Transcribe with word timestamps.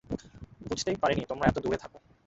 বুঝতেই 0.61 0.97
পারিনি 1.01 1.23
তোমরা 1.29 1.45
এত 1.47 1.57
দূরে 1.59 1.77
থাকো! 1.77 1.97